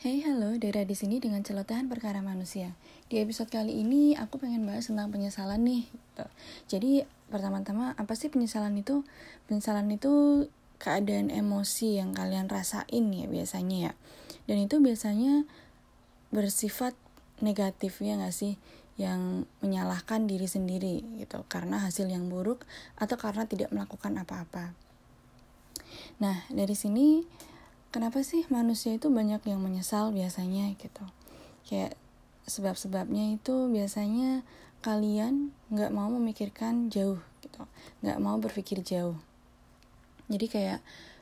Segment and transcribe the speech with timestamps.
[0.00, 2.72] Hey, halo, Dera di sini dengan celotehan perkara manusia.
[3.12, 5.84] Di episode kali ini aku pengen bahas tentang penyesalan nih.
[5.92, 6.26] Gitu.
[6.72, 6.92] Jadi
[7.28, 9.04] pertama-tama apa sih penyesalan itu?
[9.44, 10.48] Penyesalan itu
[10.80, 13.92] keadaan emosi yang kalian rasain ya biasanya ya.
[14.48, 15.44] Dan itu biasanya
[16.32, 16.96] bersifat
[17.44, 18.56] negatif ya nggak sih?
[18.96, 22.64] Yang menyalahkan diri sendiri gitu karena hasil yang buruk
[22.96, 24.72] atau karena tidak melakukan apa-apa.
[26.24, 27.20] Nah dari sini
[27.90, 31.04] kenapa sih manusia itu banyak yang menyesal biasanya gitu?
[31.66, 31.94] Kayak
[32.46, 34.42] sebab-sebabnya itu biasanya
[34.80, 37.62] kalian nggak mau memikirkan jauh gitu.
[38.02, 39.18] Nggak mau berpikir jauh.
[40.30, 40.80] Jadi kayak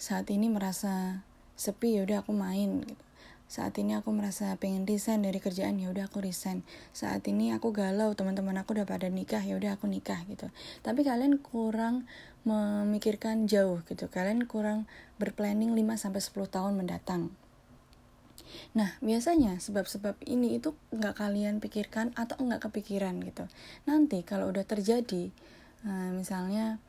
[0.00, 1.24] saat ini merasa
[1.56, 3.09] sepi ya udah aku main gitu
[3.50, 6.62] saat ini aku merasa pengen resign dari kerjaan ya udah aku resign
[6.94, 10.46] saat ini aku galau teman-teman aku udah pada nikah ya udah aku nikah gitu
[10.86, 12.06] tapi kalian kurang
[12.46, 14.86] memikirkan jauh gitu kalian kurang
[15.18, 17.34] berplanning 5 sampai 10 tahun mendatang
[18.74, 23.46] Nah, biasanya sebab-sebab ini itu nggak kalian pikirkan atau nggak kepikiran gitu.
[23.86, 25.30] Nanti kalau udah terjadi,
[25.86, 26.82] uh, misalnya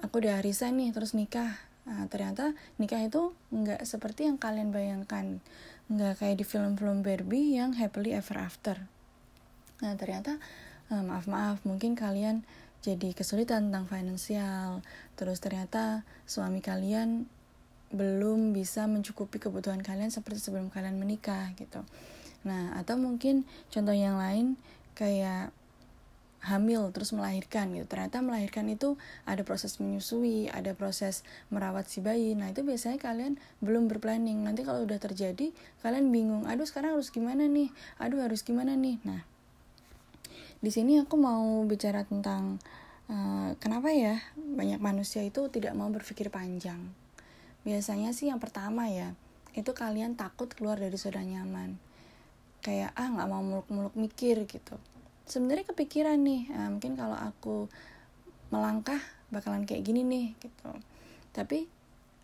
[0.00, 1.52] aku udah resign nih terus nikah,
[1.86, 2.50] Nah, ternyata
[2.82, 5.38] nikah itu nggak seperti yang kalian bayangkan.
[5.86, 8.76] Nggak kayak di film-film Barbie yang happily ever after.
[9.82, 10.38] Nah, ternyata
[10.90, 12.42] eh, maaf-maaf mungkin kalian
[12.84, 14.82] jadi kesulitan tentang finansial.
[15.18, 17.26] Terus ternyata suami kalian
[17.94, 21.86] belum bisa mencukupi kebutuhan kalian seperti sebelum kalian menikah gitu.
[22.42, 24.58] Nah, atau mungkin contoh yang lain
[24.98, 25.50] kayak
[26.46, 27.86] hamil terus melahirkan gitu.
[27.90, 28.94] Ternyata melahirkan itu
[29.26, 32.38] ada proses menyusui ada proses merawat si bayi.
[32.38, 34.46] Nah itu biasanya kalian belum berplanning.
[34.46, 35.50] Nanti kalau udah terjadi
[35.82, 37.74] kalian bingung aduh sekarang harus gimana nih?
[37.98, 39.02] Aduh harus gimana nih?
[39.02, 39.26] Nah
[40.62, 42.62] di sini aku mau bicara tentang
[43.10, 46.80] uh, kenapa ya banyak manusia itu tidak mau berpikir panjang.
[47.66, 49.18] Biasanya sih yang pertama ya
[49.58, 51.74] itu kalian takut keluar dari zona nyaman.
[52.62, 54.78] Kayak ah nggak mau muluk-muluk mikir gitu
[55.26, 57.66] sebenarnya kepikiran nih nah, mungkin kalau aku
[58.54, 59.02] melangkah
[59.34, 60.70] bakalan kayak gini nih gitu.
[61.34, 61.66] Tapi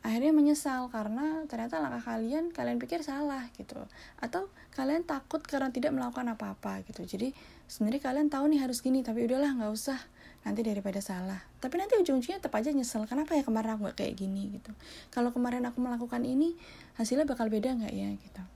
[0.00, 3.76] akhirnya menyesal karena ternyata langkah kalian kalian pikir salah gitu.
[4.16, 7.04] Atau kalian takut karena tidak melakukan apa-apa gitu.
[7.04, 7.36] Jadi
[7.68, 10.00] sebenarnya kalian tahu nih harus gini tapi udahlah nggak usah.
[10.48, 11.42] Nanti daripada salah.
[11.58, 14.56] Tapi nanti ujung-ujungnya tetap aja nyesel kenapa ya kemarin aku gak kayak gini?
[14.56, 14.70] gitu.
[15.10, 16.54] Kalau kemarin aku melakukan ini
[16.96, 18.55] hasilnya bakal beda nggak ya gitu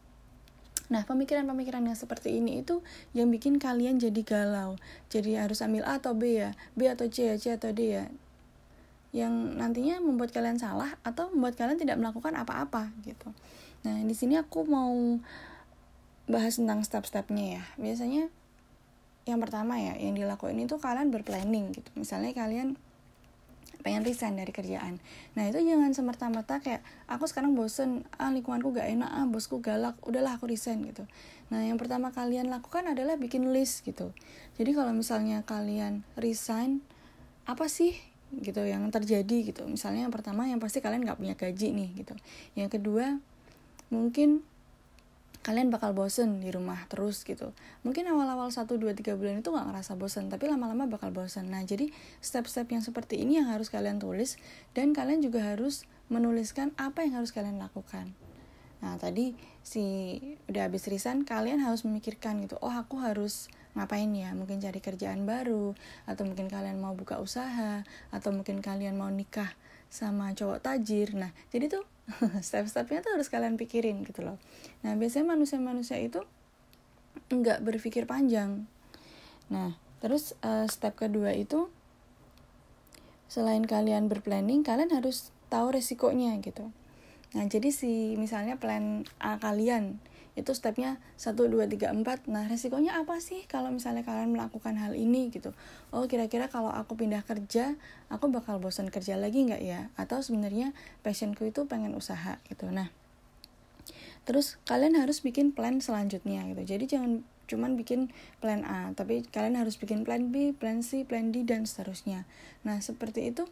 [0.91, 2.83] Nah, pemikiran-pemikiran yang seperti ini itu
[3.15, 4.75] yang bikin kalian jadi galau.
[5.07, 8.05] Jadi harus ambil A atau B ya, B atau C ya, C atau D ya.
[9.15, 13.31] Yang nantinya membuat kalian salah atau membuat kalian tidak melakukan apa-apa gitu.
[13.87, 14.93] Nah, di sini aku mau
[16.27, 17.65] bahas tentang step-stepnya ya.
[17.79, 18.27] Biasanya
[19.31, 21.91] yang pertama ya, yang dilakuin itu kalian berplanning gitu.
[21.95, 22.75] Misalnya kalian
[23.81, 25.01] pengen resign dari kerjaan.
[25.39, 29.97] Nah itu jangan semerta-merta kayak aku sekarang bosen ah lingkunganku gak enak ah bosku galak
[30.05, 31.09] udahlah aku resign gitu.
[31.49, 34.13] Nah yang pertama kalian lakukan adalah bikin list gitu.
[34.61, 36.85] Jadi kalau misalnya kalian resign
[37.49, 37.97] apa sih
[38.37, 39.67] gitu yang terjadi gitu?
[39.67, 42.15] Misalnya yang pertama yang pasti kalian nggak punya gaji nih gitu.
[42.55, 43.19] Yang kedua
[43.91, 44.47] mungkin
[45.51, 47.51] kalian bakal bosen di rumah terus gitu.
[47.83, 51.51] Mungkin awal-awal 1, 2, 3 bulan itu gak ngerasa bosen tapi lama-lama bakal bosen.
[51.51, 51.91] Nah jadi
[52.23, 54.39] step-step yang seperti ini yang harus kalian tulis
[54.79, 58.15] dan kalian juga harus menuliskan apa yang harus kalian lakukan.
[58.79, 59.35] Nah tadi
[59.67, 60.17] si
[60.47, 64.31] udah habis resign kalian harus memikirkan gitu oh aku harus ngapain ya?
[64.39, 65.75] Mungkin cari kerjaan baru
[66.07, 67.83] atau mungkin kalian mau buka usaha
[68.15, 69.51] atau mungkin kalian mau nikah
[69.91, 71.11] sama cowok tajir.
[71.19, 71.83] Nah jadi tuh
[72.47, 74.37] step-stepnya tuh harus kalian pikirin gitu loh.
[74.83, 76.23] Nah biasanya manusia-manusia itu
[77.31, 78.67] nggak berpikir panjang.
[79.51, 81.69] Nah terus uh, step kedua itu
[83.31, 86.75] selain kalian berplanning kalian harus tahu resikonya gitu.
[87.37, 90.03] Nah jadi si misalnya plan A kalian
[90.39, 94.95] itu stepnya 1, 2, 3, 4 nah resikonya apa sih kalau misalnya kalian melakukan hal
[94.95, 95.51] ini gitu?
[95.91, 97.75] Oh kira-kira kalau aku pindah kerja
[98.09, 99.91] aku bakal bosan kerja lagi nggak ya?
[99.99, 100.71] Atau sebenarnya
[101.03, 102.71] passionku itu pengen usaha gitu.
[102.71, 102.89] Nah
[104.29, 106.63] terus kalian harus bikin plan selanjutnya gitu.
[106.63, 107.13] Jadi jangan
[107.51, 111.67] cuman bikin plan A tapi kalian harus bikin plan B, plan C, plan D dan
[111.67, 112.23] seterusnya.
[112.63, 113.51] Nah seperti itu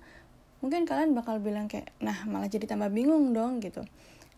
[0.59, 3.87] mungkin kalian bakal bilang kayak nah malah jadi tambah bingung dong gitu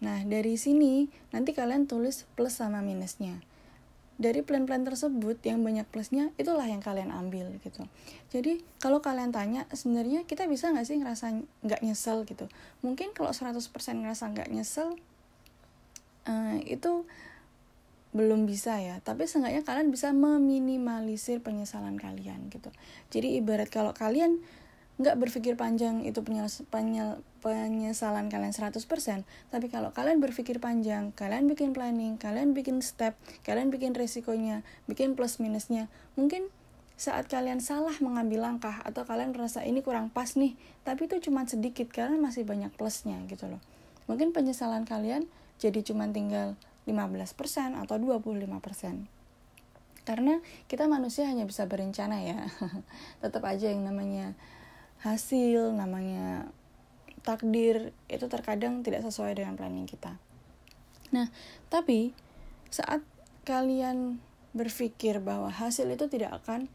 [0.01, 3.41] Nah, dari sini nanti kalian tulis plus sama minusnya.
[4.21, 7.89] Dari plan-plan tersebut yang banyak plusnya itulah yang kalian ambil gitu.
[8.29, 12.45] Jadi kalau kalian tanya sebenarnya kita bisa nggak sih ngerasa nggak nyesel gitu?
[12.85, 13.57] Mungkin kalau 100%
[14.05, 14.93] ngerasa nggak nyesel
[16.29, 17.09] uh, itu
[18.11, 22.75] belum bisa ya tapi seenggaknya kalian bisa meminimalisir penyesalan kalian gitu
[23.15, 24.43] jadi ibarat kalau kalian
[25.01, 26.21] nggak berpikir panjang itu
[27.41, 28.77] penyesalan kalian 100%
[29.49, 33.17] tapi kalau kalian berpikir panjang kalian bikin planning kalian bikin step
[33.49, 35.89] kalian bikin resikonya bikin plus minusnya
[36.21, 36.53] mungkin
[37.01, 40.53] saat kalian salah mengambil langkah atau kalian merasa ini kurang pas nih
[40.85, 43.65] tapi itu cuma sedikit karena masih banyak plusnya gitu loh.
[44.05, 45.25] Mungkin penyesalan kalian
[45.57, 47.33] jadi cuma tinggal 15%
[47.73, 49.09] atau 25%
[50.05, 52.53] karena kita manusia hanya bisa berencana ya.
[53.25, 54.37] Tetap aja yang namanya
[55.01, 56.49] hasil namanya
[57.21, 60.17] takdir itu terkadang tidak sesuai dengan planning kita.
[61.13, 61.29] Nah,
[61.69, 62.17] tapi
[62.73, 63.03] saat
[63.45, 64.23] kalian
[64.55, 66.71] berpikir bahwa hasil itu tidak akan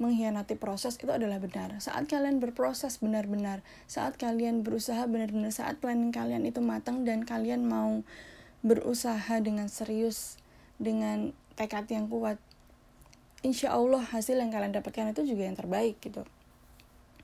[0.00, 1.78] mengkhianati proses itu adalah benar.
[1.78, 7.62] Saat kalian berproses benar-benar, saat kalian berusaha benar-benar, saat planning kalian itu matang dan kalian
[7.68, 8.02] mau
[8.66, 10.42] berusaha dengan serius,
[10.82, 12.42] dengan tekad yang kuat,
[13.46, 16.26] insya Allah hasil yang kalian dapatkan itu juga yang terbaik gitu.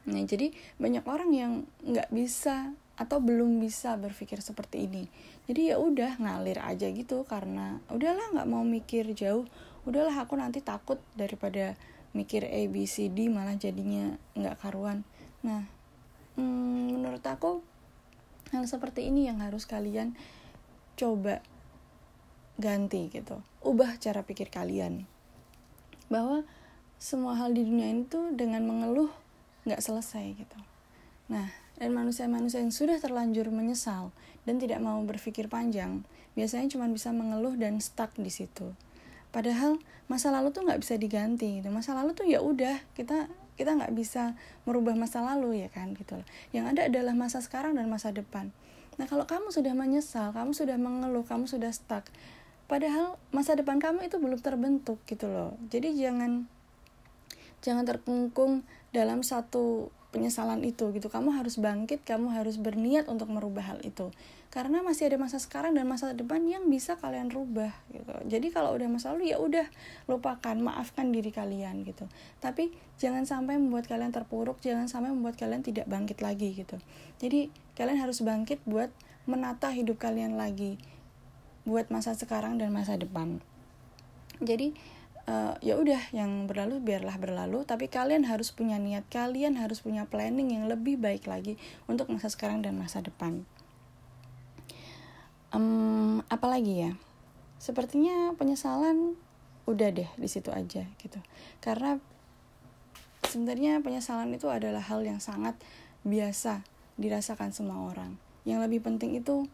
[0.08, 0.50] Nah, jadi
[0.80, 1.52] banyak orang yang
[1.84, 5.06] nggak bisa atau belum bisa berpikir seperti ini.
[5.46, 9.44] Jadi ya udah ngalir aja gitu karena udahlah nggak mau mikir jauh.
[9.86, 11.78] Udahlah aku nanti takut daripada
[12.16, 15.04] mikir A B C D malah jadinya nggak karuan.
[15.44, 15.68] Nah,
[16.34, 17.62] hmm, menurut aku
[18.50, 20.16] hal seperti ini yang harus kalian
[20.98, 21.44] coba
[22.58, 23.38] ganti gitu.
[23.62, 25.06] Ubah cara pikir kalian.
[26.10, 26.42] Bahwa
[26.98, 29.12] semua hal di dunia ini tuh dengan mengeluh
[29.68, 30.58] nggak selesai gitu.
[31.28, 34.10] Nah dan manusia-manusia yang sudah terlanjur menyesal
[34.42, 36.02] dan tidak mau berpikir panjang
[36.34, 38.74] biasanya cuma bisa mengeluh dan stuck di situ.
[39.28, 39.78] Padahal
[40.08, 41.68] masa lalu tuh nggak bisa diganti gitu.
[41.68, 43.28] Masa lalu tuh ya udah kita
[43.58, 46.26] kita nggak bisa merubah masa lalu ya kan gitu loh.
[46.50, 48.50] Yang ada adalah masa sekarang dan masa depan.
[48.98, 52.08] Nah kalau kamu sudah menyesal kamu sudah mengeluh kamu sudah stuck
[52.66, 55.54] padahal masa depan kamu itu belum terbentuk gitu loh.
[55.70, 56.50] Jadi jangan
[57.64, 61.12] jangan terkungkung dalam satu penyesalan itu gitu.
[61.12, 64.08] Kamu harus bangkit kamu harus berniat untuk merubah hal itu.
[64.48, 68.16] Karena masih ada masa sekarang dan masa depan yang bisa kalian rubah gitu.
[68.24, 69.68] Jadi kalau udah masa lalu ya udah
[70.08, 72.08] lupakan maafkan diri kalian gitu.
[72.40, 76.80] Tapi jangan sampai membuat kalian terpuruk jangan sampai membuat kalian tidak bangkit lagi gitu.
[77.20, 78.88] Jadi kalian harus bangkit buat
[79.28, 80.80] menata hidup kalian lagi
[81.68, 83.44] buat masa sekarang dan masa depan.
[84.40, 84.72] Jadi
[85.28, 90.08] uh, ya udah yang berlalu biarlah berlalu tapi kalian harus punya niat kalian harus punya
[90.08, 93.44] planning yang lebih baik lagi untuk masa sekarang dan masa depan.
[95.52, 96.92] Um, apalagi ya?
[97.60, 99.16] Sepertinya penyesalan
[99.68, 101.20] udah deh di situ aja gitu.
[101.60, 102.00] Karena
[103.28, 105.60] sebenarnya penyesalan itu adalah hal yang sangat
[106.04, 106.64] biasa
[106.96, 108.16] dirasakan semua orang.
[108.48, 109.44] Yang lebih penting itu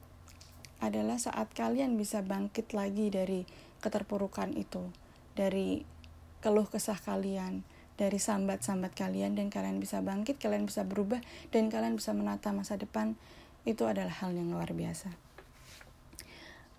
[0.79, 3.47] adalah saat kalian bisa bangkit lagi dari
[3.81, 5.04] keterpurukan itu
[5.35, 5.87] dari
[6.43, 7.63] keluh kesah kalian,
[7.95, 11.23] dari sambat-sambat kalian dan kalian bisa bangkit, kalian bisa berubah
[11.55, 13.15] dan kalian bisa menata masa depan
[13.65, 15.15] itu adalah hal yang luar biasa.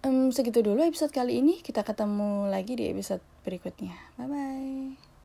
[0.06, 1.66] Um, segitu dulu episode kali ini.
[1.66, 3.98] Kita ketemu lagi di episode berikutnya.
[4.22, 5.06] Bye bye.